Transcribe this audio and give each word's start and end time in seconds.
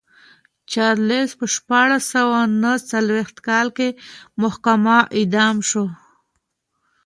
چارلېز 0.71 1.29
په 1.39 1.45
شپاړس 1.55 2.03
سوه 2.13 2.39
نه 2.61 2.71
څلوېښت 2.91 3.37
کال 3.47 3.67
کې 3.77 3.87
محاکمه 4.41 4.97
او 5.05 5.11
اعدام 5.17 5.57
شو. 5.69 5.85